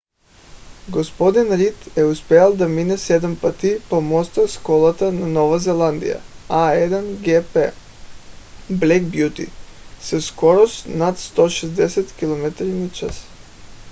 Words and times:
г-н 0.93 1.49
рийд 1.59 1.81
е 1.97 2.03
успял 2.03 2.55
да 2.57 2.67
мине 2.69 2.97
седем 2.97 3.35
пъти 3.41 3.77
по 3.89 4.01
моста 4.01 4.47
с 4.47 4.57
колата 4.57 5.11
на 5.11 5.27
нова 5.27 5.59
зеландия 5.59 6.21
a1gp 6.49 7.73
black 8.81 9.03
beauty 9.15 9.49
със 9.99 10.25
скорост 10.25 10.85
над 10.87 11.17
160 11.17 12.15
км/ч 12.19 13.11